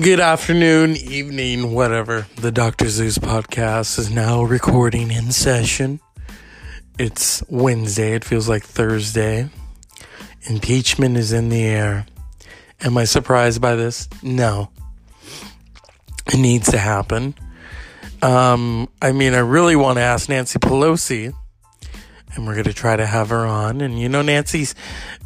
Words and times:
Good 0.00 0.20
afternoon, 0.20 0.96
evening, 0.96 1.74
whatever. 1.74 2.26
The 2.36 2.50
Dr. 2.50 2.88
Zeus 2.88 3.18
podcast 3.18 3.98
is 3.98 4.10
now 4.10 4.42
recording 4.42 5.10
in 5.10 5.32
session. 5.32 6.00
It's 6.98 7.42
Wednesday. 7.50 8.14
It 8.14 8.24
feels 8.24 8.48
like 8.48 8.62
Thursday. 8.62 9.50
Impeachment 10.44 11.18
is 11.18 11.34
in 11.34 11.50
the 11.50 11.62
air. 11.62 12.06
Am 12.80 12.96
I 12.96 13.04
surprised 13.04 13.60
by 13.60 13.76
this? 13.76 14.08
No. 14.22 14.70
It 16.32 16.38
needs 16.38 16.70
to 16.70 16.78
happen. 16.78 17.34
Um, 18.22 18.88
I 19.02 19.12
mean, 19.12 19.34
I 19.34 19.40
really 19.40 19.76
want 19.76 19.98
to 19.98 20.02
ask 20.02 20.26
Nancy 20.26 20.58
Pelosi, 20.58 21.34
and 22.34 22.46
we're 22.46 22.54
going 22.54 22.64
to 22.64 22.72
try 22.72 22.96
to 22.96 23.06
have 23.06 23.28
her 23.30 23.44
on. 23.46 23.80
And 23.80 23.98
you 23.98 24.08
know, 24.08 24.22
Nancy's 24.22 24.74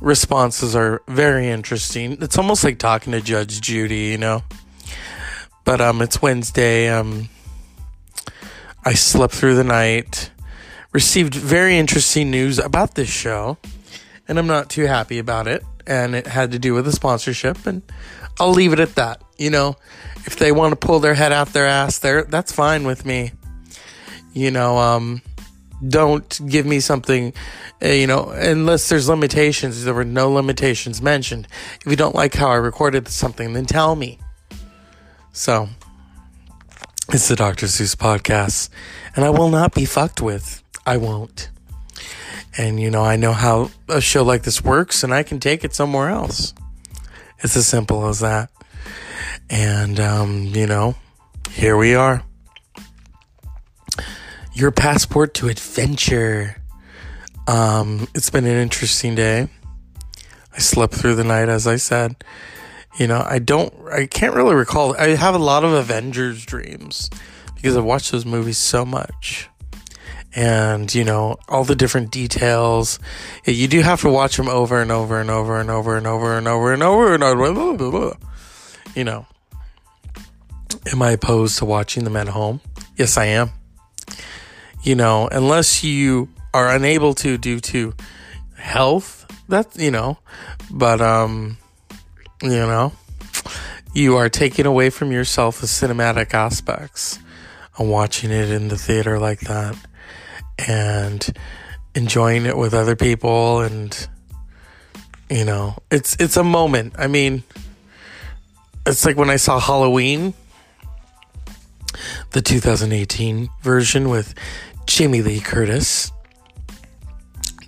responses 0.01 0.75
are 0.75 1.03
very 1.09 1.49
interesting. 1.49 2.19
It's 2.21 2.39
almost 2.39 2.65
like 2.65 2.79
talking 2.79 3.13
to 3.13 3.21
Judge 3.21 3.61
Judy, 3.61 4.07
you 4.07 4.19
know. 4.19 4.43
But 5.65 5.81
um, 5.81 6.03
it's 6.03 6.23
Wednesday. 6.23 6.89
Um, 6.89 7.29
I 8.85 8.95
slept 8.95 9.35
through 9.35 9.57
the 9.57 9.65
night, 9.65 10.31
received 10.93 11.35
very 11.35 11.77
interesting 11.77 12.31
news 12.31 12.59
about 12.59 12.95
this 12.95 13.09
show, 13.09 13.59
and 14.29 14.39
I'm 14.39 14.47
not 14.47 14.71
too 14.71 14.87
happy 14.87 15.19
about 15.19 15.49
it. 15.49 15.65
And 15.89 16.15
it 16.15 16.27
had 16.27 16.53
to 16.53 16.59
do 16.59 16.75
with 16.75 16.85
the 16.85 16.93
sponsorship, 16.93 17.67
and 17.67 17.83
I'll 18.41 18.51
leave 18.51 18.73
it 18.73 18.81
at 18.81 18.95
that. 18.97 19.23
You 19.39 19.51
know, 19.51 19.77
if 20.25 20.37
they 20.37 20.53
want 20.53 20.73
to 20.73 20.87
pull 20.87 21.01
their 21.01 21.15
head 21.15 21.33
out 21.33 21.53
their 21.53 21.67
ass, 21.67 21.99
there 21.99 22.25
that's 22.25 22.53
fine 22.53 22.85
with 22.85 23.05
me. 23.05 23.33
You 24.33 24.51
know, 24.51 24.79
um, 24.79 25.23
don't 25.87 26.41
give 26.49 26.67
me 26.67 26.81
something, 26.81 27.33
uh, 27.83 27.89
you 27.89 28.07
know, 28.07 28.31
unless 28.31 28.89
there's 28.89 29.09
limitations. 29.09 29.85
There 29.85 29.95
were 29.95 30.05
no 30.05 30.31
limitations 30.31 31.03
mentioned. 31.03 31.49
If 31.81 31.91
you 31.91 31.97
don't 31.97 32.15
like 32.15 32.35
how 32.35 32.49
I 32.51 32.57
recorded 32.57 33.09
something, 33.09 33.53
then 33.53 33.67
tell 33.67 33.97
me. 33.97 34.19
So, 35.33 35.69
it's 37.11 37.29
the 37.29 37.37
Dr. 37.37 37.67
Zeus 37.67 37.95
podcast, 37.95 38.69
and 39.15 39.25
I 39.25 39.31
will 39.31 39.51
not 39.51 39.75
be 39.75 39.85
fucked 39.85 40.21
with. 40.21 40.63
I 40.87 40.97
won't. 40.97 41.51
And, 42.59 42.81
you 42.81 42.91
know, 42.91 43.05
I 43.05 43.17
know 43.17 43.33
how 43.33 43.71
a 43.89 44.01
show 44.01 44.25
like 44.25 44.43
this 44.43 44.65
works, 44.65 45.05
and 45.05 45.13
I 45.13 45.23
can 45.23 45.41
take 45.41 45.63
it 45.63 45.75
somewhere 45.75 46.09
else. 46.09 46.55
It's 47.41 47.57
as 47.57 47.67
simple 47.67 48.09
as 48.09 48.21
that. 48.21 48.51
And, 49.51 50.01
um, 50.01 50.47
you 50.47 50.67
know, 50.67 50.95
here 51.51 51.77
we 51.77 51.95
are. 51.95 52.25
Your 54.57 54.71
passport 54.71 55.35
to 55.35 55.49
adventure. 55.49 56.57
Um, 57.47 58.09
it's 58.15 58.31
been 58.31 58.47
an 58.47 58.57
interesting 58.57 59.15
day. 59.15 59.49
I 60.51 60.59
slept 60.61 60.95
through 60.95 61.17
the 61.17 61.25
night, 61.25 61.51
as 61.51 61.67
I 61.67 61.77
said. 61.77 62.25
You 62.99 63.07
know, 63.07 63.23
I 63.23 63.39
don't, 63.39 63.71
I 63.93 64.07
can't 64.07 64.35
really 64.35 64.55
recall. 64.55 64.97
I 64.97 65.09
have 65.09 65.35
a 65.35 65.39
lot 65.39 65.63
of 65.63 65.73
Avengers 65.73 66.47
dreams 66.47 67.11
because 67.55 67.77
I've 67.77 67.85
watched 67.85 68.13
those 68.13 68.25
movies 68.25 68.57
so 68.57 68.87
much. 68.87 69.51
And, 70.35 70.95
you 70.95 71.05
know, 71.05 71.37
all 71.51 71.65
the 71.65 71.77
different 71.77 72.11
details. 72.11 72.99
You 73.45 73.69
do 73.69 73.83
have 73.83 74.01
to 74.01 74.11
watch 74.11 74.39
them 74.39 74.49
over 74.49 74.81
and 74.81 74.91
over 74.91 75.21
and 75.21 75.29
over 75.29 75.61
and 75.61 75.69
over 75.69 75.99
and 75.99 76.07
over 76.07 76.39
and 76.39 76.49
over 76.49 76.73
and 76.73 76.83
over 76.83 77.13
and 77.13 77.23
over. 77.23 77.53
Blah, 77.53 77.77
blah, 77.77 77.91
blah. 77.91 78.13
You 78.95 79.05
know, 79.05 79.27
am 80.91 81.03
I 81.03 81.11
opposed 81.11 81.59
to 81.59 81.67
watching 81.67 82.05
them 82.05 82.17
at 82.17 82.29
home? 82.29 82.63
Yes, 82.97 83.19
I 83.19 83.27
am. 83.27 83.51
You 84.87 84.95
know, 84.95 85.27
unless 85.27 85.83
you 85.83 86.29
are 86.55 86.73
unable 86.73 87.13
to 87.15 87.37
due 87.37 87.59
to 87.59 87.93
health, 88.57 89.27
that's, 89.49 89.77
you 89.77 89.91
know, 89.91 90.19
but, 90.71 91.01
um, 91.01 91.59
you 92.41 92.51
know, 92.51 92.93
you 93.95 94.15
are 94.15 94.29
taking 94.29 94.65
away 94.65 94.91
from 94.91 95.11
yourself 95.11 95.61
the 95.61 95.67
cinematic 95.67 96.35
aspects 96.35 97.19
of 97.77 97.89
watching 97.89 98.31
it 98.31 98.49
in 98.49 98.69
the 98.69 98.79
theater 98.79 99.19
like 99.19 99.41
that 99.41 99.77
and 100.69 101.37
enjoying 101.97 102.47
it 102.47 102.57
with 102.57 102.73
other 102.73 102.95
people 102.95 103.61
and 103.63 104.07
you 105.29 105.45
know 105.45 105.77
it's 105.91 106.15
it's 106.21 106.37
a 106.37 106.45
moment. 106.45 106.95
I 106.97 107.09
mean 107.09 107.43
it's 108.87 109.05
like 109.05 109.17
when 109.17 109.31
i 109.31 109.37
saw 109.37 109.59
halloween 109.59 110.33
the 112.31 112.41
2018 112.41 113.49
version 113.63 114.09
with 114.09 114.35
jamie 114.87 115.23
lee 115.23 115.41
curtis 115.41 116.11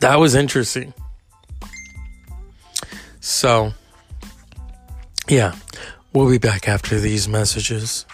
that 0.01 0.17
was 0.17 0.35
interesting 0.35 0.93
so 3.21 3.73
yeah, 5.29 5.55
we'll 6.15 6.31
be 6.31 6.39
back 6.39 6.69
after 6.69 6.99
these 6.99 7.29
messages. 7.29 8.07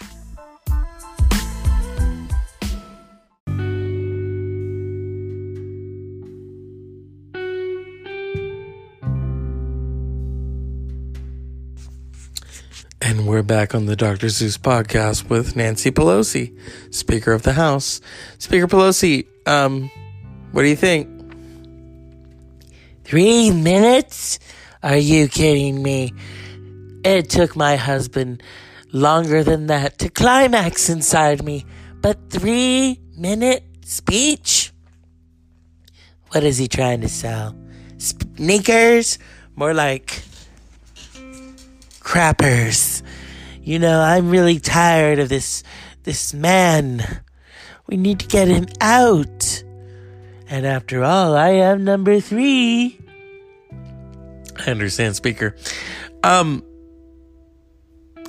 And 13.25 13.31
we're 13.31 13.41
back 13.41 13.73
on 13.73 13.87
the 13.87 13.95
Dr. 13.95 14.29
Zeus 14.29 14.55
podcast 14.55 15.29
with 15.29 15.55
Nancy 15.55 15.89
Pelosi, 15.89 16.55
Speaker 16.93 17.31
of 17.33 17.41
the 17.41 17.53
House. 17.53 17.99
Speaker 18.37 18.67
Pelosi, 18.67 19.25
um, 19.47 19.89
what 20.51 20.61
do 20.61 20.67
you 20.67 20.75
think? 20.75 21.09
Three 23.03 23.49
minutes? 23.49 24.37
Are 24.83 24.95
you 24.95 25.27
kidding 25.27 25.81
me? 25.81 26.13
It 27.03 27.31
took 27.31 27.55
my 27.55 27.77
husband 27.77 28.43
longer 28.91 29.43
than 29.43 29.65
that 29.73 29.97
to 29.99 30.09
climax 30.09 30.87
inside 30.87 31.43
me, 31.43 31.65
but 32.01 32.29
three 32.29 33.01
minute 33.17 33.63
speech? 33.85 34.71
What 36.29 36.43
is 36.43 36.59
he 36.59 36.67
trying 36.67 37.01
to 37.01 37.09
sell? 37.09 37.57
Sneakers? 37.97 39.17
More 39.55 39.73
like 39.73 40.21
crappers. 42.05 43.01
You 43.61 43.79
know, 43.79 43.99
I'm 43.99 44.29
really 44.29 44.59
tired 44.59 45.19
of 45.19 45.27
this 45.27 45.63
this 46.03 46.33
man. 46.33 47.03
We 47.87 47.97
need 47.97 48.19
to 48.19 48.27
get 48.27 48.47
him 48.47 48.67
out. 48.79 49.63
And 50.47 50.65
after 50.65 51.03
all, 51.03 51.35
I 51.35 51.49
am 51.49 51.83
number 51.83 52.19
three. 52.19 52.99
I 54.57 54.71
understand, 54.71 55.15
Speaker. 55.15 55.55
Um, 56.23 56.63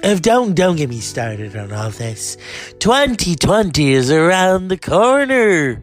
if 0.03 0.23
don't 0.23 0.55
don't 0.55 0.77
get 0.77 0.89
me 0.89 1.01
started 1.01 1.55
on 1.57 1.73
all 1.73 1.91
this. 1.91 2.39
2020 2.79 3.93
is 3.93 4.11
around 4.11 4.69
the 4.69 4.79
corner. 4.79 5.83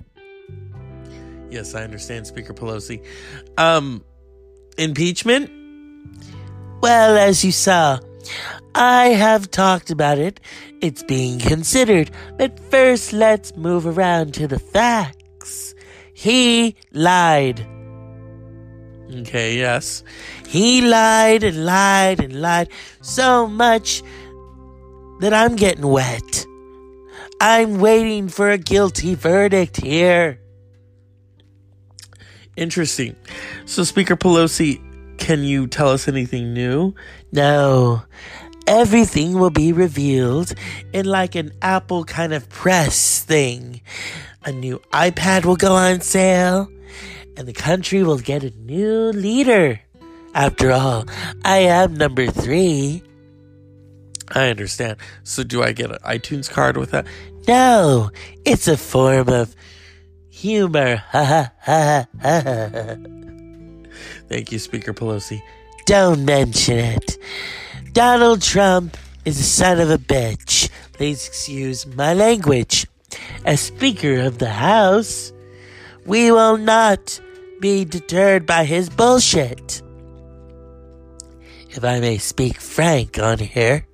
Yes, 1.51 1.75
I 1.75 1.83
understand, 1.83 2.25
Speaker 2.25 2.53
Pelosi. 2.53 3.05
Um, 3.57 4.03
impeachment? 4.77 5.62
Well, 6.83 7.15
as 7.15 7.45
you 7.45 7.53
saw, 7.53 7.99
I 8.75 9.05
have 9.15 9.49
talked 9.49 9.89
about 9.89 10.17
it. 10.17 10.41
It's 10.81 11.01
being 11.01 11.39
considered. 11.39 12.11
But 12.37 12.59
first, 12.59 13.13
let's 13.13 13.55
move 13.55 13.87
around 13.87 14.33
to 14.33 14.49
the 14.49 14.59
facts. 14.59 15.73
He 16.13 16.75
lied. 16.91 17.65
Okay, 19.09 19.57
yes. 19.57 20.03
He 20.45 20.81
lied 20.81 21.45
and 21.45 21.65
lied 21.65 22.19
and 22.19 22.41
lied 22.41 22.67
so 22.99 23.47
much 23.47 24.03
that 25.21 25.33
I'm 25.33 25.55
getting 25.55 25.87
wet. 25.87 26.45
I'm 27.39 27.79
waiting 27.79 28.27
for 28.27 28.51
a 28.51 28.57
guilty 28.57 29.15
verdict 29.15 29.77
here. 29.77 30.37
Interesting. 32.57 33.15
So, 33.63 33.85
Speaker 33.85 34.17
Pelosi, 34.17 34.81
can 35.23 35.41
you 35.41 35.67
tell 35.67 35.87
us 35.87 36.09
anything 36.09 36.53
new? 36.53 36.93
No. 37.31 38.03
Everything 38.67 39.39
will 39.39 39.51
be 39.51 39.71
revealed 39.71 40.53
in 40.91 41.05
like 41.05 41.35
an 41.35 41.53
Apple 41.61 42.03
kind 42.03 42.33
of 42.33 42.49
press 42.49 43.23
thing. 43.23 43.79
A 44.43 44.51
new 44.51 44.79
iPad 44.91 45.45
will 45.45 45.55
go 45.55 45.75
on 45.75 46.01
sale, 46.01 46.69
and 47.37 47.47
the 47.47 47.53
country 47.53 48.03
will 48.03 48.17
get 48.19 48.43
a 48.43 48.49
new 48.49 49.13
leader. 49.13 49.79
After 50.35 50.73
all, 50.73 51.05
I 51.45 51.59
am 51.59 51.93
number 51.93 52.27
three. 52.27 53.01
I 54.27 54.49
understand. 54.49 54.97
So, 55.23 55.43
do 55.43 55.63
I 55.63 55.71
get 55.71 55.89
an 55.89 55.99
iTunes 56.03 56.49
card 56.49 56.75
with 56.75 56.91
that? 56.91 57.07
No, 57.47 58.11
it's 58.43 58.67
a 58.67 58.75
form 58.75 59.29
of 59.29 59.55
humor. 60.29 60.97
Ha 60.97 61.23
ha 61.23 61.51
ha 61.61 62.05
ha. 62.21 63.12
Thank 64.29 64.51
you, 64.51 64.59
Speaker 64.59 64.93
Pelosi. 64.93 65.41
Don't 65.85 66.25
mention 66.25 66.77
it. 66.77 67.17
Donald 67.91 68.41
Trump 68.41 68.97
is 69.25 69.39
a 69.39 69.43
son 69.43 69.79
of 69.79 69.89
a 69.89 69.97
bitch. 69.97 70.69
Please 70.93 71.27
excuse 71.27 71.85
my 71.85 72.13
language. 72.13 72.87
As 73.45 73.61
Speaker 73.61 74.19
of 74.21 74.39
the 74.39 74.49
House, 74.49 75.31
we 76.05 76.31
will 76.31 76.57
not 76.57 77.19
be 77.59 77.85
deterred 77.85 78.45
by 78.45 78.63
his 78.65 78.89
bullshit. 78.89 79.81
If 81.69 81.83
I 81.83 81.99
may 81.99 82.17
speak 82.17 82.59
frank 82.59 83.17
on 83.19 83.39
here. 83.39 83.85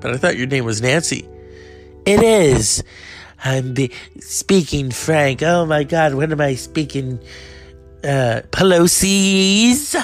but 0.00 0.12
I 0.14 0.16
thought 0.16 0.36
your 0.36 0.46
name 0.46 0.64
was 0.64 0.80
Nancy. 0.82 1.28
It 2.04 2.22
is. 2.22 2.82
I'm 3.44 3.74
be- 3.74 3.92
speaking 4.20 4.90
Frank. 4.90 5.42
Oh 5.42 5.66
my 5.66 5.84
God, 5.84 6.14
what 6.14 6.32
am 6.32 6.40
I 6.40 6.54
speaking? 6.54 7.18
Uh, 8.06 8.42
Pelosi's. 8.52 9.96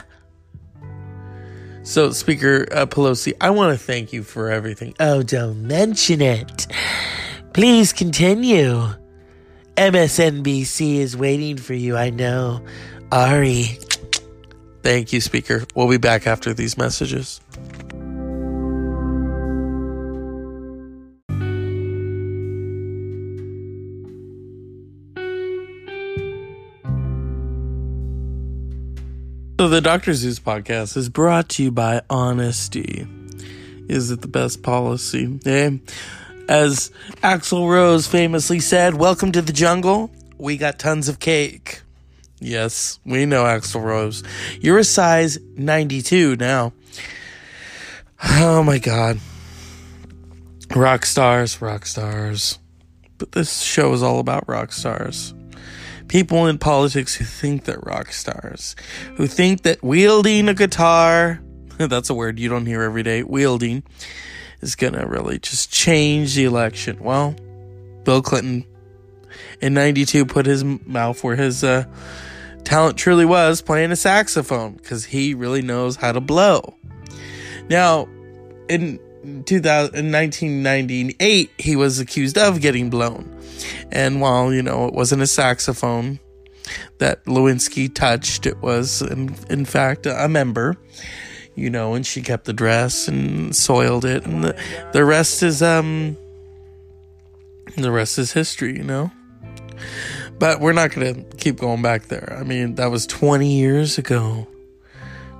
So, 1.84 2.10
Speaker 2.10 2.66
uh, 2.72 2.86
Pelosi, 2.86 3.32
I 3.40 3.50
want 3.50 3.78
to 3.78 3.84
thank 3.84 4.12
you 4.12 4.22
for 4.24 4.50
everything. 4.50 4.94
Oh, 4.98 5.22
don't 5.22 5.62
mention 5.66 6.20
it. 6.20 6.66
Please 7.52 7.92
continue. 7.92 8.88
MSNBC 9.76 10.96
is 10.96 11.16
waiting 11.16 11.56
for 11.56 11.74
you, 11.74 11.96
I 11.96 12.10
know. 12.10 12.64
Ari. 13.10 13.78
Thank 14.82 15.12
you, 15.12 15.20
Speaker. 15.20 15.64
We'll 15.74 15.88
be 15.88 15.96
back 15.96 16.26
after 16.26 16.52
these 16.52 16.76
messages. 16.76 17.40
So, 29.62 29.68
the 29.68 29.80
Dr. 29.80 30.12
Zeus 30.12 30.40
podcast 30.40 30.96
is 30.96 31.08
brought 31.08 31.48
to 31.50 31.62
you 31.62 31.70
by 31.70 32.02
Honesty. 32.10 33.06
Is 33.88 34.10
it 34.10 34.20
the 34.20 34.26
best 34.26 34.64
policy? 34.64 35.38
Eh? 35.46 35.78
As 36.48 36.90
Axl 37.22 37.70
Rose 37.70 38.08
famously 38.08 38.58
said, 38.58 38.96
Welcome 38.96 39.30
to 39.30 39.40
the 39.40 39.52
jungle. 39.52 40.10
We 40.36 40.56
got 40.56 40.80
tons 40.80 41.08
of 41.08 41.20
cake. 41.20 41.82
Yes, 42.40 42.98
we 43.04 43.24
know 43.24 43.44
Axl 43.44 43.84
Rose. 43.84 44.24
You're 44.60 44.78
a 44.78 44.84
size 44.84 45.38
92 45.56 46.34
now. 46.34 46.72
Oh 48.20 48.64
my 48.64 48.80
god. 48.80 49.20
Rock 50.74 51.06
stars, 51.06 51.62
rock 51.62 51.86
stars. 51.86 52.58
But 53.16 53.30
this 53.30 53.60
show 53.60 53.92
is 53.92 54.02
all 54.02 54.18
about 54.18 54.48
rock 54.48 54.72
stars. 54.72 55.32
People 56.12 56.46
in 56.46 56.58
politics 56.58 57.14
who 57.14 57.24
think 57.24 57.64
they're 57.64 57.80
rock 57.84 58.12
stars, 58.12 58.76
who 59.16 59.26
think 59.26 59.62
that 59.62 59.82
wielding 59.82 60.46
a 60.46 60.52
guitar, 60.52 61.42
that's 61.78 62.10
a 62.10 62.14
word 62.14 62.38
you 62.38 62.50
don't 62.50 62.66
hear 62.66 62.82
every 62.82 63.02
day, 63.02 63.22
wielding, 63.22 63.82
is 64.60 64.74
gonna 64.74 65.06
really 65.06 65.38
just 65.38 65.72
change 65.72 66.34
the 66.34 66.44
election. 66.44 66.98
Well, 67.02 67.34
Bill 68.04 68.20
Clinton 68.20 68.66
in 69.62 69.72
92 69.72 70.26
put 70.26 70.44
his 70.44 70.62
mouth 70.62 71.24
where 71.24 71.36
his 71.36 71.64
uh, 71.64 71.86
talent 72.62 72.98
truly 72.98 73.24
was 73.24 73.62
playing 73.62 73.90
a 73.90 73.96
saxophone 73.96 74.74
because 74.74 75.06
he 75.06 75.32
really 75.32 75.62
knows 75.62 75.96
how 75.96 76.12
to 76.12 76.20
blow. 76.20 76.74
Now, 77.70 78.06
in 78.68 79.00
2000, 79.46 79.94
in 79.94 80.12
1998, 80.12 81.52
he 81.56 81.74
was 81.74 82.00
accused 82.00 82.36
of 82.36 82.60
getting 82.60 82.90
blown. 82.90 83.41
And 83.90 84.20
while, 84.20 84.52
you 84.52 84.62
know, 84.62 84.86
it 84.86 84.94
wasn't 84.94 85.22
a 85.22 85.26
saxophone 85.26 86.20
that 86.98 87.24
Lewinsky 87.24 87.92
touched, 87.92 88.46
it 88.46 88.60
was, 88.62 89.02
in, 89.02 89.34
in 89.50 89.64
fact, 89.64 90.06
a 90.06 90.28
member, 90.28 90.76
you 91.54 91.70
know, 91.70 91.94
and 91.94 92.06
she 92.06 92.22
kept 92.22 92.44
the 92.44 92.52
dress 92.52 93.08
and 93.08 93.54
soiled 93.54 94.04
it. 94.04 94.24
And 94.24 94.44
the, 94.44 94.62
the 94.92 95.04
rest 95.04 95.42
is, 95.42 95.62
um, 95.62 96.16
the 97.76 97.90
rest 97.90 98.18
is 98.18 98.32
history, 98.32 98.76
you 98.76 98.84
know? 98.84 99.10
But 100.38 100.60
we're 100.60 100.72
not 100.72 100.92
going 100.92 101.14
to 101.14 101.36
keep 101.36 101.58
going 101.58 101.82
back 101.82 102.06
there. 102.06 102.36
I 102.38 102.42
mean, 102.42 102.76
that 102.76 102.90
was 102.90 103.06
20 103.06 103.48
years 103.48 103.98
ago. 103.98 104.46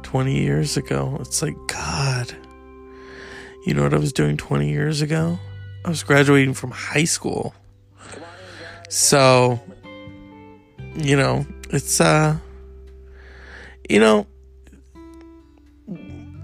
20 0.03 0.41
years 0.43 0.77
ago. 0.77 1.17
It's 1.21 1.43
like, 1.43 1.57
God. 1.67 2.37
You 3.67 3.75
know 3.75 3.83
what 3.83 3.95
I 3.95 3.99
was 3.99 4.13
doing 4.13 4.37
20 4.37 4.69
years 4.69 5.03
ago? 5.03 5.39
I 5.85 5.89
was 5.89 6.03
graduating 6.03 6.55
from 6.55 6.71
high 6.71 7.05
school. 7.05 7.55
So, 8.93 9.59
you 10.95 11.17
know, 11.17 11.47
it's, 11.71 11.99
uh, 11.99 12.37
you 13.89 13.99
know, 13.99 14.27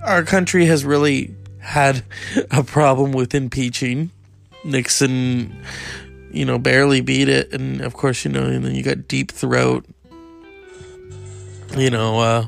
our 0.03 0.23
country 0.23 0.65
has 0.65 0.83
really 0.83 1.35
had 1.59 2.03
a 2.51 2.65
problem 2.65 3.13
with 3.13 3.35
impeaching. 3.35 4.13
Nixon, 4.65 5.63
you 6.33 6.47
know, 6.47 6.59
barely 6.59 7.03
beat 7.03 7.29
it. 7.29 7.53
And 7.53 7.83
of 7.83 7.93
course, 7.93 8.25
you 8.25 8.31
know, 8.31 8.47
and 8.47 8.65
then 8.65 8.75
you 8.75 8.83
got 8.83 9.07
Deep 9.07 9.31
Throat. 9.31 9.85
You 11.77 11.91
know, 11.91 12.19
uh, 12.19 12.47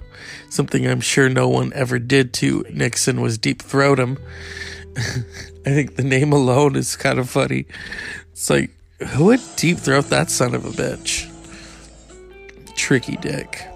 something 0.49 0.87
I'm 0.87 1.03
sure 1.03 1.29
no 1.29 1.46
one 1.46 1.75
ever 1.75 1.99
did 1.99 2.32
to 2.35 2.64
Nixon 2.73 3.20
was 3.20 3.37
deep 3.37 3.61
throat 3.61 3.99
him. 3.99 4.17
I 4.96 5.75
think 5.75 5.96
the 5.96 6.05
name 6.05 6.32
alone 6.32 6.75
is 6.75 6.96
kind 6.96 7.19
of 7.19 7.29
funny. 7.29 7.67
It's 8.32 8.49
like, 8.49 8.70
who 9.08 9.26
would 9.26 9.41
deep 9.56 9.79
throat 9.79 10.11
that 10.11 10.31
son 10.31 10.55
of 10.55 10.64
a 10.64 10.70
bitch? 10.70 11.26
Tricky 12.76 13.17
dick. 13.17 13.67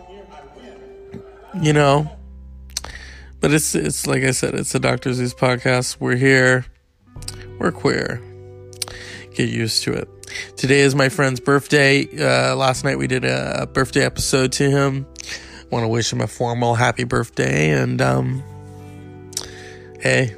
You 1.61 1.73
know? 1.73 2.11
But 3.41 3.53
it's 3.53 3.75
it's 3.75 4.07
like 4.07 4.23
I 4.25 4.31
said, 4.31 4.55
it's 4.55 4.75
a 4.75 4.79
Dr. 4.79 5.13
Zeus 5.13 5.35
podcast. 5.35 5.99
We're 6.01 6.17
here. 6.17 6.65
We're 7.59 7.73
queer. 7.73 8.23
Get 9.35 9.51
used 9.51 9.83
to 9.85 9.93
it. 9.93 10.09
Today 10.57 10.81
is 10.81 10.95
my 10.95 11.09
friend's 11.09 11.41
birthday. 11.41 12.07
Uh, 12.07 12.57
last 12.57 12.85
night 12.85 12.99
we 12.99 13.07
did 13.07 13.25
a 13.25 13.69
birthday 13.73 14.05
episode 14.05 14.53
to 14.53 14.71
him. 14.71 15.07
Want 15.71 15.85
to 15.85 15.89
wish 15.89 16.13
him 16.13 16.21
a 16.21 16.27
formal 16.27 16.75
happy 16.75 17.05
birthday 17.05 17.71
and 17.71 18.01
um, 18.01 18.43
hey, 20.01 20.35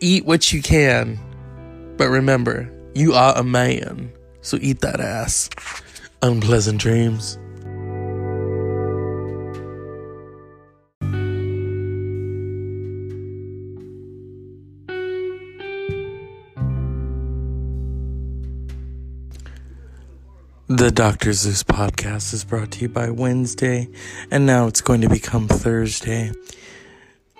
eat 0.00 0.24
what 0.24 0.52
you 0.52 0.62
can, 0.62 1.18
but 2.00 2.08
remember, 2.08 2.66
you 2.94 3.12
are 3.12 3.36
a 3.36 3.44
man, 3.44 4.10
so 4.40 4.56
eat 4.62 4.80
that 4.80 5.00
ass. 5.00 5.50
Unpleasant 6.22 6.80
dreams. 6.80 7.36
The 20.68 20.90
Dr. 20.90 21.34
Zeus 21.34 21.62
podcast 21.62 22.32
is 22.32 22.44
brought 22.44 22.70
to 22.70 22.80
you 22.80 22.88
by 22.88 23.10
Wednesday, 23.10 23.90
and 24.30 24.46
now 24.46 24.68
it's 24.68 24.80
going 24.80 25.02
to 25.02 25.08
become 25.10 25.48
Thursday. 25.48 26.32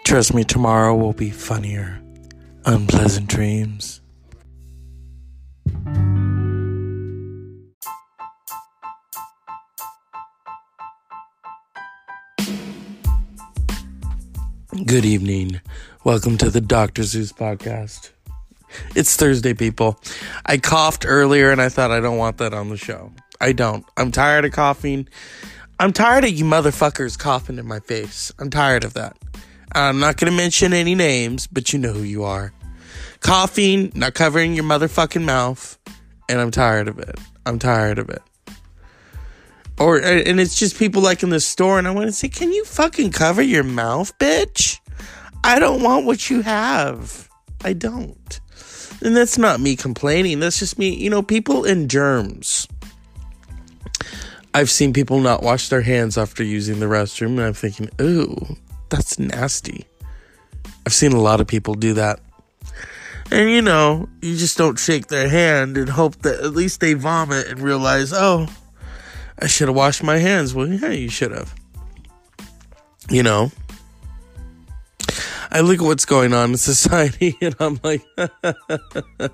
Trust 0.04 0.34
me, 0.34 0.44
tomorrow 0.44 0.94
will 0.94 1.14
be 1.14 1.30
funnier. 1.30 2.02
Unpleasant 2.66 3.26
dreams. 3.26 3.99
Good 14.86 15.04
evening. 15.04 15.60
Welcome 16.04 16.38
to 16.38 16.48
the 16.48 16.60
Dr. 16.60 17.02
Zeus 17.02 17.32
podcast. 17.32 18.10
It's 18.94 19.14
Thursday, 19.14 19.52
people. 19.52 20.00
I 20.46 20.56
coughed 20.56 21.04
earlier 21.06 21.50
and 21.50 21.60
I 21.60 21.68
thought 21.68 21.90
I 21.90 22.00
don't 22.00 22.16
want 22.16 22.38
that 22.38 22.54
on 22.54 22.70
the 22.70 22.78
show. 22.78 23.12
I 23.42 23.52
don't. 23.52 23.84
I'm 23.98 24.10
tired 24.10 24.46
of 24.46 24.52
coughing. 24.52 25.06
I'm 25.78 25.92
tired 25.92 26.24
of 26.24 26.30
you 26.30 26.44
motherfuckers 26.46 27.18
coughing 27.18 27.58
in 27.58 27.66
my 27.66 27.80
face. 27.80 28.32
I'm 28.38 28.48
tired 28.48 28.84
of 28.84 28.94
that. 28.94 29.18
I'm 29.74 29.98
not 29.98 30.16
going 30.16 30.30
to 30.30 30.36
mention 30.36 30.72
any 30.72 30.94
names, 30.94 31.46
but 31.46 31.72
you 31.72 31.78
know 31.78 31.92
who 31.92 32.02
you 32.02 32.24
are. 32.24 32.52
Coughing, 33.20 33.92
not 33.94 34.14
covering 34.14 34.54
your 34.54 34.64
motherfucking 34.64 35.24
mouth, 35.24 35.78
and 36.28 36.40
I'm 36.40 36.50
tired 36.50 36.88
of 36.88 36.98
it. 36.98 37.18
I'm 37.44 37.58
tired 37.58 37.98
of 37.98 38.08
it. 38.08 38.22
Or 39.80 39.96
uh, 39.96 40.06
and 40.06 40.38
it's 40.38 40.58
just 40.58 40.78
people 40.78 41.00
like 41.00 41.22
in 41.22 41.30
the 41.30 41.40
store, 41.40 41.78
and 41.78 41.88
I 41.88 41.90
want 41.90 42.06
to 42.06 42.12
say, 42.12 42.28
can 42.28 42.52
you 42.52 42.64
fucking 42.66 43.12
cover 43.12 43.40
your 43.40 43.64
mouth, 43.64 44.16
bitch? 44.18 44.78
I 45.42 45.58
don't 45.58 45.82
want 45.82 46.04
what 46.04 46.28
you 46.28 46.42
have. 46.42 47.28
I 47.64 47.72
don't. 47.72 48.40
And 49.02 49.16
that's 49.16 49.38
not 49.38 49.58
me 49.58 49.76
complaining. 49.76 50.40
That's 50.40 50.58
just 50.58 50.78
me, 50.78 50.94
you 50.94 51.08
know, 51.08 51.22
people 51.22 51.64
in 51.64 51.88
germs. 51.88 52.68
I've 54.52 54.70
seen 54.70 54.92
people 54.92 55.20
not 55.20 55.42
wash 55.42 55.70
their 55.70 55.80
hands 55.80 56.18
after 56.18 56.44
using 56.44 56.80
the 56.80 56.86
restroom, 56.86 57.38
and 57.38 57.40
I'm 57.40 57.54
thinking, 57.54 57.88
ooh, 58.00 58.36
that's 58.90 59.18
nasty. 59.18 59.86
I've 60.84 60.92
seen 60.92 61.12
a 61.12 61.20
lot 61.20 61.40
of 61.40 61.46
people 61.46 61.74
do 61.74 61.94
that. 61.94 62.20
And 63.30 63.50
you 63.50 63.62
know, 63.62 64.08
you 64.20 64.36
just 64.36 64.58
don't 64.58 64.78
shake 64.78 65.06
their 65.06 65.28
hand 65.28 65.78
and 65.78 65.88
hope 65.88 66.16
that 66.22 66.40
at 66.40 66.52
least 66.52 66.80
they 66.80 66.94
vomit 66.94 67.46
and 67.46 67.60
realize, 67.60 68.12
oh, 68.12 68.48
I 69.40 69.46
should 69.46 69.68
have 69.68 69.76
washed 69.76 70.02
my 70.02 70.18
hands. 70.18 70.54
Well, 70.54 70.68
yeah, 70.68 70.90
you 70.90 71.08
should 71.08 71.32
have. 71.32 71.54
You 73.08 73.22
know, 73.22 73.50
I 75.50 75.60
look 75.60 75.80
at 75.80 75.84
what's 75.84 76.04
going 76.04 76.32
on 76.32 76.50
in 76.50 76.56
society 76.56 77.36
and 77.40 77.56
I'm 77.58 77.80
like, 77.82 78.02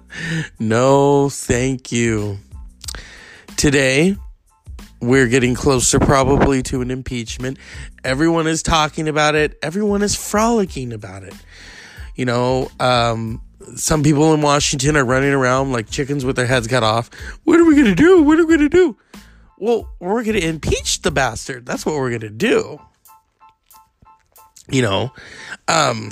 no, 0.59 1.29
thank 1.29 1.93
you. 1.93 2.39
Today, 3.57 4.17
we're 5.01 5.29
getting 5.29 5.55
closer 5.55 5.99
probably 5.99 6.63
to 6.65 6.81
an 6.81 6.91
impeachment. 6.91 7.59
Everyone 8.03 8.47
is 8.47 8.63
talking 8.63 9.09
about 9.09 9.35
it, 9.35 9.59
everyone 9.63 10.03
is 10.03 10.15
frolicking 10.15 10.93
about 10.93 11.23
it. 11.23 11.35
You 12.15 12.25
know, 12.25 12.71
um, 12.81 13.43
some 13.75 14.03
people 14.03 14.33
in 14.33 14.41
Washington 14.41 14.97
are 14.97 15.05
running 15.05 15.33
around 15.33 15.73
like 15.73 15.91
chickens 15.91 16.25
with 16.25 16.37
their 16.37 16.47
heads 16.47 16.67
cut 16.67 16.83
off. 16.83 17.11
What 17.45 17.61
are 17.61 17.65
we 17.65 17.75
going 17.75 17.87
to 17.87 17.95
do? 17.95 18.23
What 18.23 18.39
are 18.39 18.47
we 18.47 18.57
going 18.57 18.71
to 18.71 18.75
do? 18.75 18.97
Well, 19.59 19.89
we're 20.01 20.23
going 20.23 20.39
to 20.39 20.47
impeach 20.47 21.03
the 21.03 21.11
bastard. 21.11 21.65
That's 21.65 21.87
what 21.87 21.95
we're 21.95 22.11
going 22.11 22.21
to 22.21 22.31
do. 22.31 22.81
You 24.69 24.83
know, 24.83 25.13
um, 25.69 26.11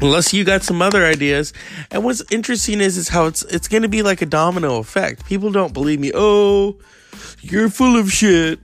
unless 0.00 0.32
you 0.32 0.44
got 0.44 0.62
some 0.62 0.82
other 0.82 1.04
ideas. 1.04 1.52
And 1.90 2.04
what's 2.04 2.22
interesting 2.30 2.80
is 2.80 2.96
is 2.96 3.08
how 3.08 3.26
it's 3.26 3.42
it's 3.44 3.68
going 3.68 3.82
to 3.82 3.88
be 3.88 4.02
like 4.02 4.22
a 4.22 4.26
domino 4.26 4.78
effect. 4.78 5.26
People 5.26 5.50
don't 5.50 5.72
believe 5.72 6.00
me. 6.00 6.12
Oh, 6.14 6.78
you're 7.40 7.70
full 7.70 7.98
of 7.98 8.10
shit. 8.12 8.60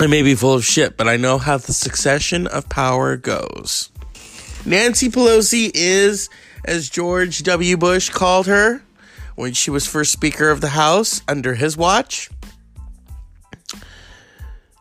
I 0.00 0.06
may 0.06 0.22
be 0.22 0.34
full 0.34 0.54
of 0.54 0.64
shit, 0.64 0.96
but 0.96 1.08
I 1.08 1.16
know 1.16 1.38
how 1.38 1.56
the 1.56 1.72
succession 1.72 2.46
of 2.48 2.68
power 2.68 3.16
goes. 3.16 3.90
Nancy 4.66 5.08
Pelosi 5.08 5.70
is, 5.72 6.30
as 6.64 6.88
George 6.88 7.42
W. 7.44 7.76
Bush 7.76 8.08
called 8.10 8.46
her 8.46 8.82
when 9.34 9.52
she 9.52 9.70
was 9.70 9.86
first 9.86 10.12
Speaker 10.12 10.50
of 10.50 10.60
the 10.60 10.70
House 10.70 11.22
under 11.28 11.54
his 11.54 11.76
watch, 11.76 12.30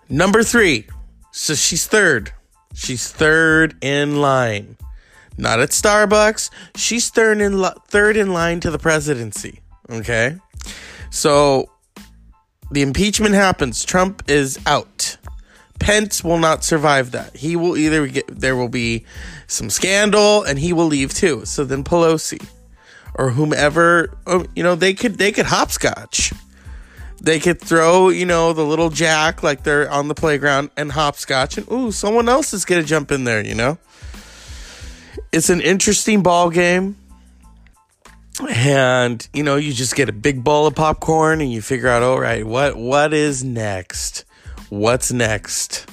number 0.10 0.44
three. 0.44 0.88
So 1.32 1.56
she's 1.56 1.88
third. 1.88 2.32
She's 2.74 3.12
third 3.12 3.76
in 3.82 4.22
line. 4.22 4.78
Not 5.38 5.60
at 5.60 5.70
Starbucks. 5.70 6.50
She's 6.76 7.10
third 7.10 7.42
in 7.42 7.62
li- 7.62 7.70
third 7.88 8.18
in 8.18 8.34
line 8.34 8.60
to 8.62 8.72
the 8.72 8.78
presidency. 8.78 9.62
Okay? 9.90 10.38
So 11.10 11.70
the 12.72 12.82
impeachment 12.82 13.36
happens. 13.36 13.84
Trump 13.84 14.24
is 14.28 14.60
out. 14.66 15.18
Pence 15.80 16.24
will 16.24 16.38
not 16.38 16.64
survive 16.64 17.12
that. 17.12 17.36
He 17.36 17.56
will 17.56 17.76
either 17.78 18.08
get 18.08 18.26
there 18.28 18.56
will 18.56 18.70
be 18.70 19.06
some 19.48 19.70
scandal 19.70 20.44
and 20.44 20.58
he 20.58 20.72
will 20.72 20.86
leave 20.86 21.14
too. 21.14 21.46
So 21.46 21.66
then 21.66 21.84
Pelosi 21.84 22.46
or 23.16 23.32
whomever, 23.32 24.18
oh, 24.26 24.46
you 24.56 24.64
know, 24.64 24.76
they 24.76 24.94
could 24.94 25.18
they 25.18 25.32
could 25.32 25.46
hopscotch. 25.46 26.34
They 27.22 27.40
could 27.40 27.62
throw, 27.62 28.10
you 28.10 28.26
know, 28.26 28.52
the 28.52 28.66
little 28.66 28.90
jack 28.90 29.44
like 29.44 29.64
they're 29.64 29.90
on 29.90 30.10
the 30.10 30.16
playground 30.16 30.72
and 30.76 30.92
hopscotch 30.92 31.58
and 31.58 31.72
ooh, 31.72 31.92
someone 31.92 32.28
else 32.28 32.54
is 32.54 32.66
to 32.66 32.84
jump 32.84 33.12
in 33.12 33.24
there, 33.24 33.46
you 33.46 33.56
know? 33.56 33.78
It's 35.32 35.50
an 35.50 35.62
interesting 35.62 36.22
ball 36.22 36.50
game. 36.50 36.98
And, 38.50 39.26
you 39.32 39.44
know, 39.44 39.56
you 39.56 39.72
just 39.72 39.96
get 39.96 40.10
a 40.10 40.12
big 40.12 40.44
bowl 40.44 40.68
of 40.68 40.76
popcorn 40.76 41.40
and 41.40 41.52
you 41.52 41.62
figure 41.62 41.88
out, 41.88 42.04
all 42.04 42.20
right, 42.20 42.46
what 42.46 42.76
what 42.76 43.14
is 43.14 43.44
next? 43.44 44.26
What's 44.70 45.12
next? 45.14 45.90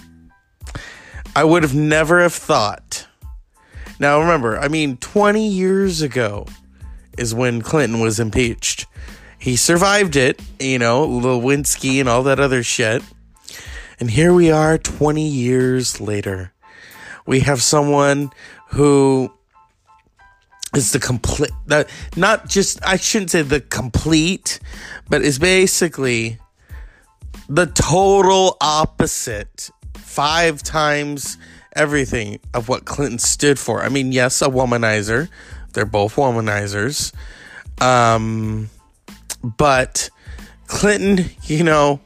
I 1.36 1.44
would 1.44 1.62
have 1.62 1.74
never 1.74 2.20
have 2.22 2.34
thought. 2.34 3.06
Now 4.00 4.18
remember, 4.18 4.58
I 4.58 4.66
mean 4.66 4.96
20 4.96 5.46
years 5.46 6.02
ago 6.02 6.46
is 7.18 7.34
when 7.34 7.62
Clinton 7.62 8.00
was 8.00 8.20
impeached. 8.20 8.86
He 9.38 9.56
survived 9.56 10.16
it, 10.16 10.40
you 10.58 10.78
know, 10.78 11.06
Lewinsky 11.06 11.98
and 11.98 12.08
all 12.08 12.22
that 12.24 12.38
other 12.38 12.62
shit. 12.62 13.02
And 13.98 14.10
here 14.10 14.32
we 14.32 14.50
are 14.50 14.78
20 14.78 15.26
years 15.26 16.00
later. 16.00 16.52
We 17.26 17.40
have 17.40 17.62
someone 17.62 18.30
who 18.68 19.32
is 20.74 20.92
the 20.92 21.00
complete 21.00 21.50
that 21.66 21.88
not 22.16 22.48
just 22.48 22.78
I 22.86 22.96
shouldn't 22.96 23.30
say 23.30 23.42
the 23.42 23.60
complete, 23.60 24.60
but 25.08 25.22
is 25.22 25.38
basically 25.38 26.38
the 27.48 27.66
total 27.66 28.56
opposite 28.60 29.70
five 29.96 30.62
times 30.62 31.36
everything 31.74 32.40
of 32.54 32.68
what 32.68 32.84
Clinton 32.84 33.18
stood 33.18 33.58
for. 33.58 33.82
I 33.82 33.88
mean, 33.88 34.12
yes, 34.12 34.42
a 34.42 34.46
womanizer. 34.46 35.28
They're 35.72 35.84
both 35.86 36.16
womanizers. 36.16 37.12
Um, 37.80 38.70
but 39.42 40.10
Clinton, 40.66 41.30
you 41.44 41.64
know, 41.64 42.00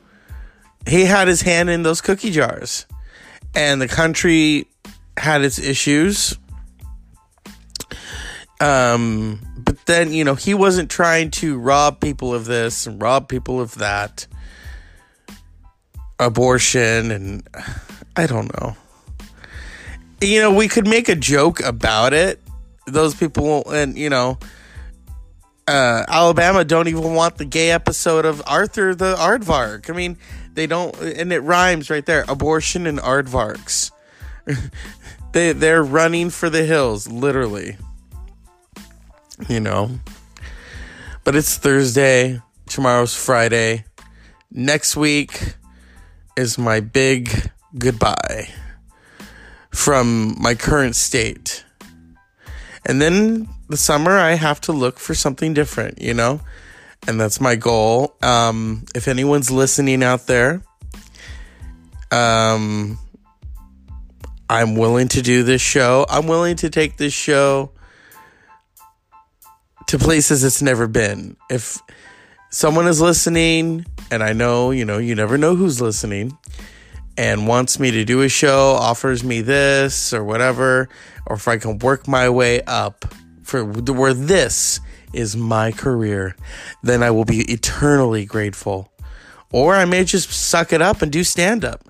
he 0.87 1.05
had 1.05 1.29
his 1.29 1.43
hand 1.43 1.71
in 1.71 1.83
those 1.83 2.01
cookie 2.01 2.31
jars. 2.31 2.87
And 3.55 3.81
the 3.81 3.89
country 3.89 4.67
had 5.17 5.43
its 5.43 5.59
issues. 5.59 6.37
Um, 8.61 9.41
but 9.57 9.85
then, 9.87 10.13
you 10.13 10.25
know, 10.25 10.35
he 10.35 10.55
wasn't 10.55 10.91
trying 10.91 11.31
to 11.33 11.59
rob 11.59 12.01
people 12.01 12.35
of 12.35 12.47
this 12.47 12.87
and 12.87 13.01
rob 13.01 13.29
people 13.29 13.61
of 13.61 13.77
that. 13.77 14.27
Abortion 16.19 17.11
and 17.11 17.43
I 18.17 18.27
don't 18.27 18.53
know. 18.61 18.77
You 20.21 20.41
know, 20.41 20.55
we 20.55 20.69
could 20.69 20.87
make 20.87 21.09
a 21.09 21.17
joke 21.17 21.61
about 21.61 22.13
it. 22.13 22.41
Those 22.87 23.15
people 23.15 23.45
won't 23.45 23.67
and 23.69 23.99
you 23.99 24.11
know, 24.11 24.39
uh, 25.67 26.05
Alabama 26.09 26.65
don't 26.65 26.89
even 26.89 27.15
want 27.15 27.39
the 27.39 27.45
gay 27.45 27.71
episode 27.71 28.25
of 28.25 28.43
Arthur 28.47 28.95
the 28.95 29.15
Aardvark. 29.15 29.89
I 29.89 29.93
mean, 29.95 30.19
they 30.55 30.67
don't, 30.67 30.95
and 31.01 31.33
it 31.33 31.41
rhymes 31.41 31.91
right 31.91 32.05
there. 32.05 32.25
Abortion 32.29 32.87
and 32.87 32.99
aardvarks. 32.99 33.91
they 35.33 35.53
they're 35.53 35.83
running 35.83 36.31
for 36.31 36.51
the 36.51 36.65
hills, 36.65 37.09
literally. 37.09 37.77
You 39.49 39.61
know. 39.61 39.91
But 41.25 41.35
it's 41.35 41.57
Thursday. 41.57 42.41
Tomorrow's 42.67 43.15
Friday. 43.15 43.85
Next 44.51 44.97
week 44.97 45.55
is 46.37 46.59
my 46.59 46.81
big 46.81 47.51
goodbye 47.79 48.49
from 49.71 50.37
my 50.41 50.55
current 50.55 50.95
state. 50.95 51.64
And 52.87 53.01
then 53.01 53.49
the 53.69 53.77
summer, 53.77 54.13
I 54.13 54.33
have 54.33 54.61
to 54.63 54.73
look 54.73 54.99
for 54.99 55.15
something 55.15 55.55
different, 55.55 56.01
you 56.01 56.15
know? 56.15 56.41
And 57.07 57.21
that's 57.21 57.41
my 57.41 57.57
goal. 57.57 58.17
Um, 58.23 58.85
if 58.95 59.09
anyone's 59.09 59.51
listening 59.51 60.03
out 60.03 60.27
there, 60.27 60.63
um, 62.11 62.99
I'm 64.49 64.77
willing 64.77 65.09
to 65.09 65.23
do 65.23 65.43
this 65.43 65.63
show. 65.63 66.07
I'm 66.09 66.27
willing 66.27 66.57
to 66.57 66.71
take 66.71 66.97
this 66.97 67.13
show 67.13 67.73
to 69.87 69.99
places 69.99 70.45
it's 70.45 70.63
never 70.63 70.87
been. 70.87 71.37
If 71.51 71.79
someone 72.51 72.87
is 72.87 73.01
listening, 73.01 73.87
and 74.11 74.23
I 74.23 74.33
know, 74.33 74.71
you 74.71 74.85
know, 74.85 74.99
you 74.99 75.15
never 75.15 75.37
know 75.37 75.57
who's 75.57 75.81
listening, 75.81 76.37
and 77.17 77.47
wants 77.47 77.79
me 77.79 77.91
to 77.93 78.05
do 78.05 78.23
a 78.23 78.29
show, 78.29 78.73
offers 78.73 79.23
me 79.23 79.41
this 79.41 80.13
or 80.13 80.25
whatever, 80.25 80.89
or 81.27 81.37
if 81.37 81.47
I 81.49 81.59
can 81.59 81.79
work 81.79 82.09
my 82.09 82.29
way 82.29 82.63
up 82.63 83.05
for 83.43 83.65
where 83.65 84.15
this 84.15 84.81
is 85.13 85.37
my 85.37 85.71
career, 85.71 86.35
then 86.83 87.03
I 87.03 87.11
will 87.11 87.25
be 87.25 87.41
eternally 87.53 88.25
grateful. 88.25 88.93
Or 89.53 89.75
I 89.75 89.85
may 89.85 90.05
just 90.05 90.31
suck 90.33 90.73
it 90.73 90.83
up 90.83 91.03
and 91.03 91.13
do 91.13 91.23
stand 91.23 91.65
up. 91.65 91.85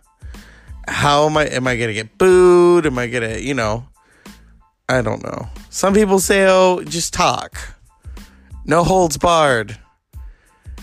How 0.87 1.27
am 1.27 1.37
I 1.39 1.47
am 1.47 1.67
I 1.67 1.77
gonna 1.77 1.95
get 1.95 2.19
booed? 2.19 2.85
Am 2.85 2.99
I 2.99 3.07
gonna, 3.07 3.39
you 3.39 3.55
know, 3.55 3.89
I 4.89 5.01
don't 5.01 5.23
know. 5.23 5.49
Some 5.71 5.95
people 5.95 6.21
say, 6.21 6.47
oh, 6.47 6.83
just 6.85 7.15
talk. 7.15 7.57
No 8.67 8.85
holds 8.85 9.17
barred. 9.17 9.79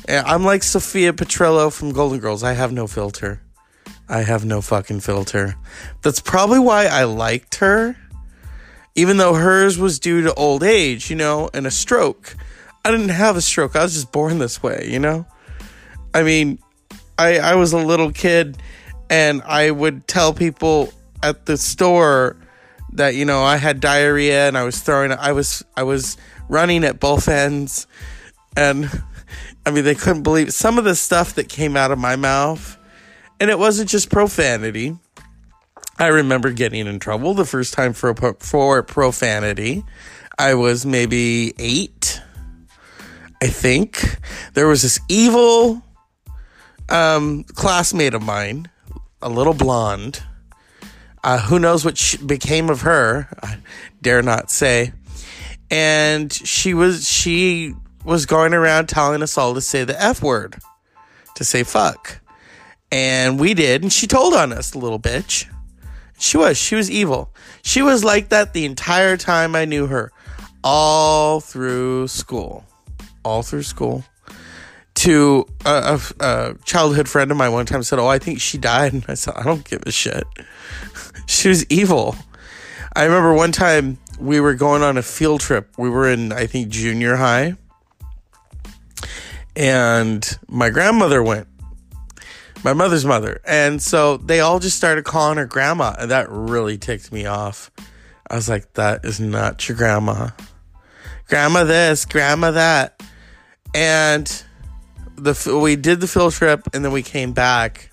I'm 0.09 0.43
like 0.43 0.63
Sophia 0.63 1.13
Petrillo 1.13 1.71
from 1.71 1.91
Golden 1.91 2.19
Girls. 2.19 2.43
I 2.43 2.53
have 2.53 2.71
no 2.71 2.87
filter. 2.87 3.41
I 4.11 4.21
have 4.21 4.45
no 4.45 4.61
fucking 4.61 4.99
filter. 4.99 5.55
That's 6.01 6.19
probably 6.19 6.59
why 6.59 6.85
I 6.85 7.05
liked 7.05 7.55
her 7.55 7.95
even 8.95 9.17
though 9.17 9.33
hers 9.33 9.77
was 9.77 9.99
due 9.99 10.21
to 10.23 10.33
old 10.33 10.63
age, 10.63 11.09
you 11.09 11.15
know, 11.15 11.49
and 11.53 11.65
a 11.65 11.71
stroke. 11.71 12.35
I 12.83 12.91
didn't 12.91 13.09
have 13.09 13.37
a 13.37 13.41
stroke. 13.41 13.75
I 13.75 13.83
was 13.83 13.93
just 13.93 14.11
born 14.11 14.39
this 14.39 14.61
way, 14.61 14.87
you 14.89 14.99
know? 14.99 15.25
I 16.13 16.23
mean, 16.23 16.59
I 17.17 17.39
I 17.39 17.55
was 17.55 17.73
a 17.73 17.77
little 17.77 18.11
kid 18.11 18.57
and 19.09 19.41
I 19.43 19.71
would 19.71 20.07
tell 20.07 20.33
people 20.33 20.91
at 21.23 21.45
the 21.45 21.57
store 21.57 22.35
that 22.93 23.15
you 23.15 23.23
know 23.23 23.43
I 23.43 23.57
had 23.57 23.79
diarrhea 23.79 24.47
and 24.47 24.57
I 24.57 24.63
was 24.63 24.79
throwing 24.79 25.11
I 25.11 25.31
was 25.31 25.63
I 25.77 25.83
was 25.83 26.17
running 26.49 26.83
at 26.83 26.99
both 26.99 27.29
ends 27.29 27.87
and 28.57 28.89
I 29.65 29.71
mean 29.71 29.85
they 29.85 29.95
couldn't 29.95 30.23
believe 30.23 30.51
some 30.53 30.77
of 30.77 30.83
the 30.83 30.95
stuff 30.95 31.35
that 31.35 31.47
came 31.47 31.77
out 31.77 31.91
of 31.91 31.99
my 31.99 32.17
mouth 32.17 32.77
and 33.41 33.49
it 33.49 33.59
wasn't 33.59 33.89
just 33.89 34.09
profanity 34.09 34.95
I 36.01 36.07
remember 36.07 36.51
getting 36.51 36.87
in 36.87 36.97
trouble 36.97 37.35
the 37.35 37.45
first 37.45 37.75
time 37.75 37.93
for 37.93 38.15
for 38.39 38.81
profanity. 38.81 39.83
I 40.39 40.55
was 40.55 40.83
maybe 40.83 41.53
eight, 41.59 42.19
I 43.39 43.47
think. 43.47 44.17
There 44.55 44.67
was 44.67 44.81
this 44.81 44.99
evil 45.09 45.83
um, 46.89 47.43
classmate 47.43 48.15
of 48.15 48.23
mine, 48.23 48.67
a 49.21 49.29
little 49.29 49.53
blonde. 49.53 50.23
Uh, 51.23 51.37
who 51.37 51.59
knows 51.59 51.85
what 51.85 51.99
sh- 51.99 52.15
became 52.15 52.71
of 52.71 52.81
her? 52.81 53.27
I 53.43 53.59
dare 54.01 54.23
not 54.23 54.49
say. 54.49 54.93
And 55.69 56.33
she 56.33 56.73
was 56.73 57.07
she 57.07 57.75
was 58.03 58.25
going 58.25 58.55
around 58.55 58.89
telling 58.89 59.21
us 59.21 59.37
all 59.37 59.53
to 59.53 59.61
say 59.61 59.83
the 59.83 60.01
f 60.01 60.23
word, 60.23 60.55
to 61.35 61.43
say 61.43 61.61
fuck, 61.61 62.20
and 62.91 63.39
we 63.39 63.53
did, 63.53 63.83
and 63.83 63.91
she 63.91 64.05
told 64.07 64.33
on 64.33 64.51
us, 64.51 64.75
little 64.75 64.99
bitch. 64.99 65.45
She 66.19 66.37
was. 66.37 66.57
She 66.57 66.75
was 66.75 66.91
evil. 66.91 67.33
She 67.63 67.81
was 67.81 68.03
like 68.03 68.29
that 68.29 68.53
the 68.53 68.65
entire 68.65 69.17
time 69.17 69.55
I 69.55 69.65
knew 69.65 69.87
her, 69.87 70.11
all 70.63 71.39
through 71.39 72.09
school, 72.09 72.65
all 73.23 73.41
through 73.41 73.63
school. 73.63 74.03
To 74.95 75.47
a, 75.65 75.99
a, 76.19 76.23
a 76.23 76.55
childhood 76.63 77.09
friend 77.09 77.31
of 77.31 77.37
mine 77.37 77.53
one 77.53 77.65
time 77.65 77.81
said, 77.81 77.97
"Oh, 77.97 78.07
I 78.07 78.19
think 78.19 78.39
she 78.39 78.59
died," 78.59 78.93
and 78.93 79.03
I 79.07 79.15
said, 79.15 79.33
"I 79.35 79.43
don't 79.43 79.63
give 79.63 79.81
a 79.87 79.91
shit." 79.91 80.25
she 81.25 81.49
was 81.49 81.65
evil. 81.71 82.15
I 82.95 83.05
remember 83.05 83.33
one 83.33 83.51
time 83.51 83.97
we 84.19 84.39
were 84.39 84.53
going 84.53 84.83
on 84.83 84.97
a 84.97 85.01
field 85.01 85.39
trip. 85.39 85.69
We 85.77 85.89
were 85.89 86.07
in, 86.07 86.33
I 86.33 86.45
think, 86.45 86.67
junior 86.67 87.15
high, 87.15 87.55
and 89.55 90.37
my 90.47 90.69
grandmother 90.69 91.23
went 91.23 91.47
my 92.63 92.73
mother's 92.73 93.05
mother. 93.05 93.41
And 93.45 93.81
so 93.81 94.17
they 94.17 94.39
all 94.39 94.59
just 94.59 94.77
started 94.77 95.05
calling 95.05 95.37
her 95.37 95.45
grandma, 95.45 95.95
and 95.97 96.11
that 96.11 96.27
really 96.29 96.77
ticked 96.77 97.11
me 97.11 97.25
off. 97.25 97.71
I 98.29 98.35
was 98.35 98.47
like, 98.47 98.73
that 98.73 99.03
is 99.03 99.19
not 99.19 99.67
your 99.67 99.77
grandma. 99.77 100.29
Grandma 101.27 101.63
this, 101.63 102.05
grandma 102.05 102.51
that. 102.51 103.01
And 103.73 104.43
the 105.15 105.59
we 105.61 105.75
did 105.75 105.99
the 106.01 106.07
field 106.07 106.33
trip 106.33 106.67
and 106.73 106.83
then 106.83 106.91
we 106.91 107.03
came 107.03 107.33
back. 107.33 107.89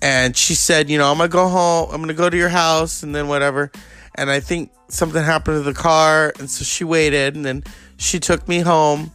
And 0.00 0.36
she 0.36 0.54
said, 0.54 0.90
you 0.90 0.98
know, 0.98 1.10
I'm 1.10 1.18
going 1.18 1.30
to 1.30 1.32
go 1.32 1.48
home. 1.48 1.88
I'm 1.90 1.98
going 1.98 2.08
to 2.08 2.14
go 2.14 2.28
to 2.28 2.36
your 2.36 2.48
house 2.48 3.04
and 3.04 3.14
then 3.14 3.28
whatever. 3.28 3.70
And 4.16 4.30
I 4.30 4.40
think 4.40 4.72
something 4.88 5.22
happened 5.22 5.58
to 5.58 5.62
the 5.62 5.74
car, 5.74 6.32
and 6.38 6.50
so 6.50 6.64
she 6.64 6.84
waited 6.84 7.34
and 7.34 7.44
then 7.44 7.64
she 7.96 8.20
took 8.20 8.46
me 8.46 8.58
home 8.58 9.10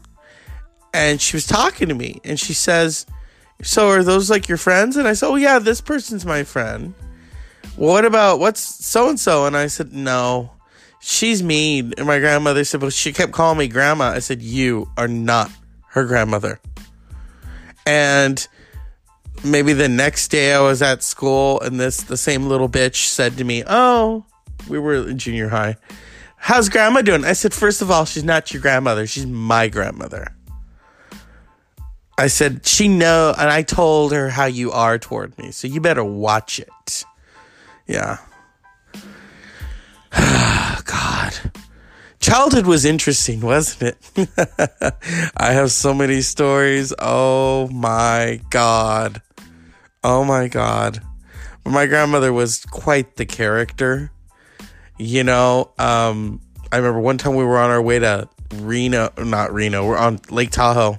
and 0.93 1.22
she 1.22 1.36
was 1.36 1.46
talking 1.46 1.89
to 1.89 1.93
me 1.93 2.19
and 2.24 2.39
she 2.39 2.53
says, 2.53 3.05
so 3.63 3.89
are 3.89 4.03
those 4.03 4.29
like 4.29 4.47
your 4.47 4.57
friends? 4.57 4.97
And 4.97 5.07
I 5.07 5.13
said, 5.13 5.27
Oh 5.27 5.35
yeah, 5.35 5.59
this 5.59 5.81
person's 5.81 6.25
my 6.25 6.43
friend. 6.43 6.93
What 7.75 8.05
about 8.05 8.39
what's 8.39 8.61
so 8.61 9.09
and 9.09 9.19
so? 9.19 9.45
And 9.45 9.57
I 9.57 9.67
said, 9.67 9.93
No, 9.93 10.51
she's 10.99 11.41
mean. 11.41 11.93
And 11.97 12.07
my 12.07 12.19
grandmother 12.19 12.63
said, 12.63 12.81
Well, 12.81 12.91
she 12.91 13.13
kept 13.13 13.31
calling 13.31 13.57
me 13.57 13.67
grandma. 13.67 14.09
I 14.09 14.19
said, 14.19 14.41
You 14.41 14.89
are 14.97 15.07
not 15.07 15.49
her 15.89 16.05
grandmother. 16.05 16.59
And 17.85 18.47
maybe 19.43 19.73
the 19.73 19.89
next 19.89 20.29
day 20.29 20.53
I 20.53 20.59
was 20.59 20.81
at 20.81 21.03
school 21.03 21.59
and 21.61 21.79
this 21.79 22.03
the 22.03 22.17
same 22.17 22.47
little 22.47 22.69
bitch 22.69 23.07
said 23.07 23.37
to 23.37 23.43
me, 23.43 23.63
Oh, 23.65 24.25
we 24.69 24.77
were 24.77 25.07
in 25.07 25.17
junior 25.17 25.49
high. 25.49 25.77
How's 26.35 26.69
grandma 26.69 27.01
doing? 27.01 27.25
I 27.25 27.33
said, 27.33 27.53
First 27.53 27.81
of 27.81 27.89
all, 27.89 28.05
she's 28.05 28.23
not 28.23 28.53
your 28.53 28.61
grandmother, 28.61 29.07
she's 29.07 29.25
my 29.25 29.67
grandmother. 29.67 30.37
I 32.19 32.27
said, 32.27 32.65
she 32.65 32.88
know, 32.88 33.33
and 33.38 33.50
I 33.50 33.62
told 33.62 34.12
her 34.12 34.29
how 34.29 34.45
you 34.45 34.71
are 34.71 34.97
toward 34.97 35.38
me, 35.38 35.51
so 35.51 35.67
you 35.67 35.79
better 35.79 36.03
watch 36.03 36.59
it. 36.59 37.05
Yeah. 37.86 38.17
God. 40.86 41.51
Childhood 42.19 42.65
was 42.65 42.86
interesting, 42.86 43.41
wasn't 43.41 43.95
it? 44.15 44.29
I 45.38 45.51
have 45.51 45.71
so 45.71 45.93
many 45.93 46.21
stories. 46.21 46.91
Oh 46.97 47.67
my 47.67 48.41
God. 48.50 49.21
Oh 50.03 50.24
my 50.24 50.47
God. 50.47 51.00
My 51.65 51.86
grandmother 51.86 52.33
was 52.33 52.65
quite 52.65 53.17
the 53.17 53.27
character. 53.27 54.12
You 54.97 55.24
know, 55.24 55.71
um, 55.77 56.41
I 56.71 56.77
remember 56.77 57.00
one 57.00 57.19
time 57.19 57.36
we 57.36 57.43
were 57.43 57.59
on 57.59 57.69
our 57.69 57.81
way 57.81 58.00
to 58.00 58.27
Reno, 58.55 59.12
not 59.19 59.53
Reno, 59.53 59.86
we're 59.86 59.97
on 59.97 60.19
Lake 60.31 60.50
Tahoe 60.50 60.97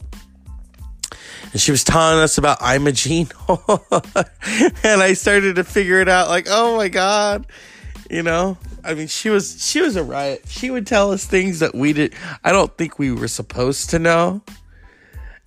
and 1.52 1.61
she 1.61 1.71
was 1.71 1.85
telling 1.85 2.19
us 2.19 2.38
about 2.38 2.61
Imogene. 2.62 3.28
and 3.49 5.02
I 5.02 5.15
started 5.15 5.56
to 5.56 5.65
figure 5.65 6.00
it 6.00 6.08
out 6.08 6.28
like, 6.28 6.47
oh 6.49 6.76
my 6.76 6.89
God. 6.89 7.47
You 8.11 8.23
know? 8.23 8.58
I 8.84 8.95
mean, 8.95 9.06
she 9.06 9.28
was 9.30 9.65
she 9.65 9.80
was 9.80 9.97
a 9.97 10.02
riot. 10.04 10.45
She 10.49 10.71
would 10.71 10.87
tell 10.87 11.11
us 11.11 11.25
things 11.25 11.61
that 11.61 11.75
we 11.75 11.93
did 11.93 12.15
I 12.45 12.52
don't 12.52 12.75
think 12.76 12.99
we 12.99 13.13
were 13.13 13.28
supposed 13.28 13.91
to 13.91 13.99
know. 13.99 14.43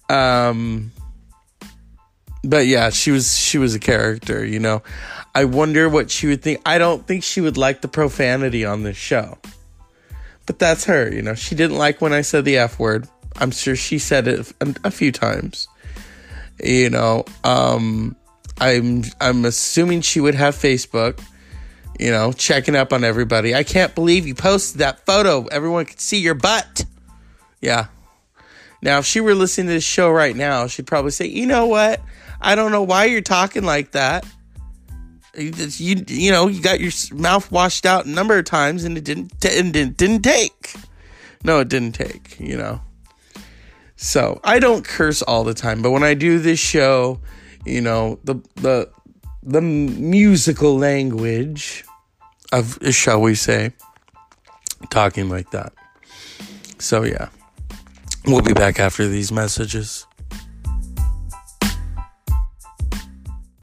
Um 0.09 0.91
but 2.43 2.65
yeah, 2.65 2.89
she 2.89 3.11
was 3.11 3.37
she 3.37 3.57
was 3.57 3.75
a 3.75 3.79
character, 3.79 4.43
you 4.43 4.59
know. 4.59 4.81
I 5.33 5.45
wonder 5.45 5.87
what 5.87 6.09
she 6.09 6.27
would 6.27 6.41
think. 6.41 6.61
I 6.65 6.77
don't 6.77 7.05
think 7.05 7.23
she 7.23 7.41
would 7.41 7.57
like 7.57 7.81
the 7.81 7.87
profanity 7.87 8.65
on 8.65 8.83
this 8.83 8.97
show. 8.97 9.37
But 10.47 10.57
that's 10.57 10.85
her, 10.85 11.11
you 11.13 11.21
know. 11.21 11.35
She 11.35 11.53
didn't 11.53 11.77
like 11.77 12.01
when 12.01 12.13
I 12.13 12.21
said 12.21 12.43
the 12.43 12.57
F 12.57 12.79
word. 12.79 13.07
I'm 13.37 13.51
sure 13.51 13.75
she 13.75 13.99
said 13.99 14.27
it 14.27 14.51
a, 14.59 14.75
a 14.85 14.91
few 14.91 15.11
times 15.11 15.67
you 16.63 16.89
know 16.89 17.23
um 17.43 18.15
i'm 18.59 19.03
i'm 19.19 19.45
assuming 19.45 20.01
she 20.01 20.19
would 20.19 20.35
have 20.35 20.55
facebook 20.55 21.19
you 22.01 22.09
know 22.09 22.33
checking 22.33 22.75
up 22.75 22.91
on 22.91 23.03
everybody. 23.03 23.53
I 23.53 23.63
can't 23.63 23.93
believe 23.93 24.27
you 24.27 24.35
posted 24.35 24.79
that 24.79 25.05
photo. 25.05 25.45
Everyone 25.45 25.85
could 25.85 25.99
see 25.99 26.17
your 26.17 26.33
butt. 26.33 26.85
Yeah. 27.61 27.87
Now 28.81 28.97
if 28.97 29.05
she 29.05 29.21
were 29.21 29.35
listening 29.35 29.67
to 29.67 29.73
this 29.73 29.83
show 29.83 30.09
right 30.09 30.35
now 30.35 30.65
she'd 30.65 30.87
probably 30.87 31.11
say 31.11 31.27
you 31.27 31.45
know 31.45 31.67
what? 31.67 32.01
I 32.41 32.55
don't 32.55 32.71
know 32.71 32.81
why 32.81 33.05
you're 33.05 33.21
talking 33.21 33.63
like 33.63 33.91
that. 33.91 34.25
You 35.37 35.51
you, 35.55 36.03
you 36.07 36.31
know 36.31 36.47
you 36.47 36.61
got 36.61 36.79
your 36.79 36.91
mouth 37.13 37.51
washed 37.51 37.85
out 37.85 38.05
a 38.05 38.09
number 38.09 38.37
of 38.37 38.45
times 38.45 38.83
and 38.83 38.97
it 38.97 39.03
didn't 39.03 39.33
it 39.45 39.71
didn't, 39.71 39.95
didn't 39.95 40.23
take. 40.23 40.73
No 41.43 41.59
it 41.59 41.69
didn't 41.69 41.93
take 41.93 42.39
you 42.39 42.57
know 42.57 42.81
so 44.01 44.39
I 44.43 44.57
don't 44.57 44.83
curse 44.83 45.21
all 45.21 45.43
the 45.43 45.53
time, 45.53 45.83
but 45.83 45.91
when 45.91 46.01
I 46.01 46.15
do 46.15 46.39
this 46.39 46.59
show, 46.59 47.19
you 47.65 47.81
know, 47.81 48.19
the 48.23 48.35
the 48.55 48.89
the 49.43 49.61
musical 49.61 50.75
language 50.75 51.85
of 52.51 52.79
shall 52.89 53.21
we 53.21 53.35
say 53.35 53.73
talking 54.89 55.29
like 55.29 55.51
that. 55.51 55.73
So 56.79 57.03
yeah. 57.03 57.29
We'll 58.25 58.41
be 58.41 58.53
back 58.53 58.79
after 58.79 59.07
these 59.07 59.31
messages. 59.31 60.05